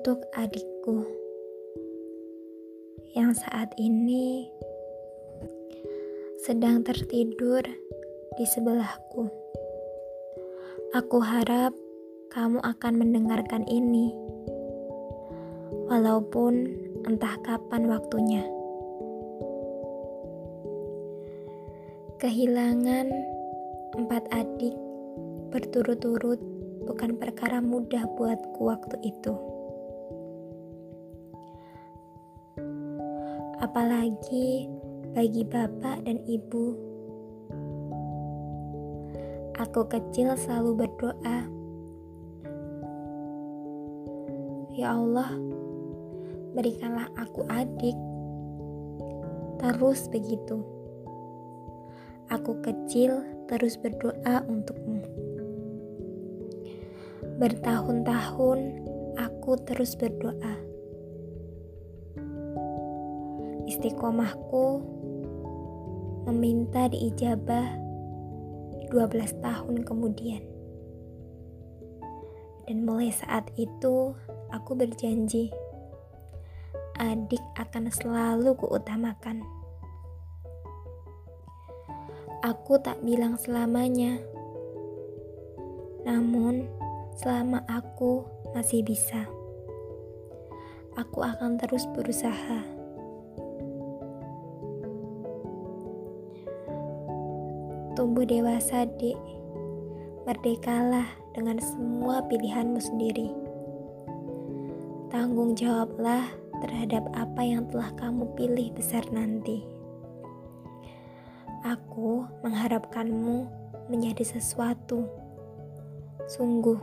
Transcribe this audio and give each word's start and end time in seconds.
Untuk 0.00 0.32
adikku 0.32 1.04
yang 3.12 3.36
saat 3.36 3.68
ini 3.76 4.48
sedang 6.40 6.80
tertidur 6.80 7.60
di 8.32 8.44
sebelahku, 8.48 9.28
aku 10.96 11.18
harap 11.20 11.76
kamu 12.32 12.64
akan 12.64 12.92
mendengarkan 12.96 13.68
ini, 13.68 14.16
walaupun 15.92 16.72
entah 17.04 17.36
kapan 17.44 17.84
waktunya. 17.84 18.48
Kehilangan 22.24 23.12
empat 24.00 24.32
adik 24.32 24.72
berturut-turut 25.52 26.40
bukan 26.88 27.20
perkara 27.20 27.60
mudah 27.60 28.08
buatku 28.16 28.64
waktu 28.64 28.96
itu. 29.04 29.49
Apalagi 33.60 34.72
bagi 35.12 35.44
bapak 35.44 36.08
dan 36.08 36.16
ibu. 36.24 36.72
Aku 39.60 39.84
kecil 39.84 40.32
selalu 40.32 40.88
berdoa, 40.88 41.44
"Ya 44.72 44.96
Allah, 44.96 45.36
berikanlah 46.56 47.12
aku 47.20 47.44
adik." 47.52 48.00
Terus 49.60 50.08
begitu. 50.08 50.64
Aku 52.32 52.64
kecil 52.64 53.20
terus 53.44 53.76
berdoa 53.76 54.40
untukmu. 54.48 55.04
Bertahun-tahun 57.36 58.60
aku 59.20 59.52
terus 59.68 59.92
berdoa. 60.00 60.69
Istiqomahku 63.80 64.84
meminta 66.28 66.84
diijabah 66.92 67.80
12 68.92 69.40
tahun 69.40 69.88
kemudian. 69.88 70.44
Dan 72.68 72.84
mulai 72.84 73.08
saat 73.08 73.48
itu 73.56 74.12
aku 74.52 74.76
berjanji 74.76 75.48
adik 77.00 77.40
akan 77.56 77.88
selalu 77.88 78.52
kuutamakan. 78.60 79.40
Aku 82.44 82.76
tak 82.84 83.00
bilang 83.00 83.40
selamanya. 83.40 84.20
Namun, 86.04 86.68
selama 87.16 87.64
aku 87.64 88.28
masih 88.52 88.84
bisa, 88.84 89.24
aku 91.00 91.24
akan 91.24 91.56
terus 91.56 91.88
berusaha. 91.96 92.79
Tumbuh 98.00 98.24
dewasa, 98.24 98.88
Dek. 98.96 99.20
Merdekalah 100.24 101.04
dengan 101.36 101.60
semua 101.60 102.24
pilihanmu 102.32 102.80
sendiri. 102.80 103.28
Tanggung 105.12 105.52
jawablah 105.52 106.24
terhadap 106.64 107.04
apa 107.12 107.44
yang 107.44 107.68
telah 107.68 107.92
kamu 108.00 108.24
pilih 108.40 108.72
besar 108.72 109.04
nanti. 109.12 109.68
Aku 111.60 112.24
mengharapkanmu 112.40 113.44
menjadi 113.92 114.24
sesuatu. 114.24 115.04
Sungguh, 116.24 116.80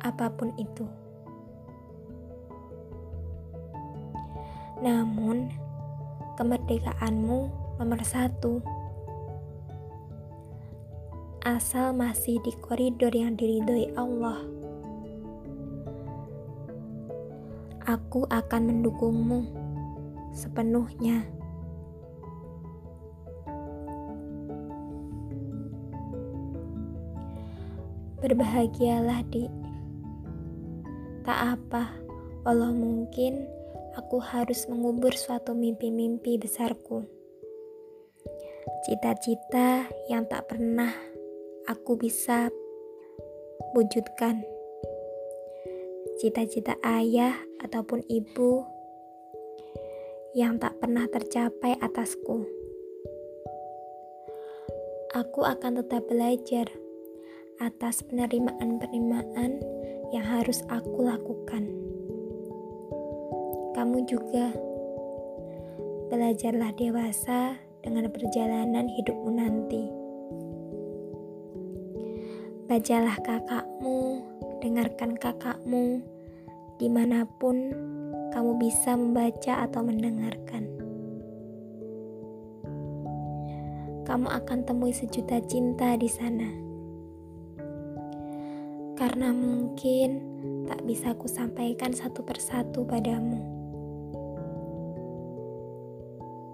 apa 0.00 0.32
pun 0.40 0.56
itu. 0.56 0.88
Namun, 4.80 5.52
kemerdekaanmu 6.40 7.38
nomor 7.76 8.00
satu. 8.00 8.79
Asal 11.40 11.96
masih 11.96 12.36
di 12.44 12.52
koridor 12.60 13.16
yang 13.16 13.32
diridhoi 13.32 13.96
Allah. 13.96 14.44
Aku 17.88 18.28
akan 18.28 18.68
mendukungmu 18.68 19.48
sepenuhnya. 20.36 21.24
Berbahagialah, 28.20 29.24
Dik. 29.32 29.48
Tak 31.24 31.56
apa, 31.56 31.88
walau 32.44 32.76
mungkin 32.76 33.48
aku 33.96 34.20
harus 34.20 34.68
mengubur 34.68 35.16
suatu 35.16 35.56
mimpi-mimpi 35.56 36.36
besarku. 36.36 37.08
Cita-cita 38.84 39.88
yang 40.12 40.28
tak 40.28 40.52
pernah 40.52 40.92
aku 41.68 41.98
bisa 42.00 42.48
wujudkan. 43.76 44.40
Cita-cita 46.20 46.76
ayah 46.84 47.36
ataupun 47.60 48.04
ibu 48.08 48.64
yang 50.36 50.60
tak 50.62 50.78
pernah 50.78 51.08
tercapai 51.10 51.74
atasku. 51.80 52.46
Aku 55.10 55.42
akan 55.42 55.82
tetap 55.82 56.06
belajar 56.06 56.70
atas 57.58 58.00
penerimaan-penerimaan 58.06 59.58
yang 60.14 60.24
harus 60.24 60.62
aku 60.70 61.02
lakukan. 61.02 61.66
Kamu 63.74 64.06
juga 64.06 64.54
belajarlah 66.10 66.74
dewasa 66.78 67.58
dengan 67.82 68.06
perjalanan 68.10 68.86
hidupmu 68.86 69.30
nanti. 69.34 69.99
Bacalah 72.70 73.18
kakakmu, 73.26 74.22
dengarkan 74.62 75.18
kakakmu, 75.18 76.06
di 76.78 76.86
mana 76.86 77.26
pun 77.26 77.74
kamu 78.30 78.62
bisa 78.62 78.94
membaca 78.94 79.66
atau 79.66 79.82
mendengarkan. 79.82 80.70
Kamu 84.06 84.22
akan 84.30 84.58
temui 84.62 84.94
sejuta 84.94 85.42
cinta 85.50 85.98
di 85.98 86.06
sana 86.06 86.46
karena 88.94 89.34
mungkin 89.34 90.22
tak 90.70 90.86
bisa 90.86 91.18
ku 91.18 91.26
sampaikan 91.26 91.90
satu 91.90 92.22
persatu 92.22 92.86
padamu. 92.86 93.42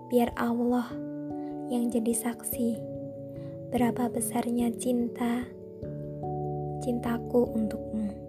Biar 0.08 0.32
Allah 0.32 0.88
yang 1.68 1.92
jadi 1.92 2.16
saksi 2.16 2.80
berapa 3.68 4.08
besarnya 4.08 4.72
cinta 4.80 5.55
cintaku 6.86 7.50
untukmu. 7.58 8.25